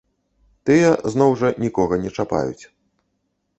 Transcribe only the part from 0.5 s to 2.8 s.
Тыя, зноў жа, нікога не чапаюць.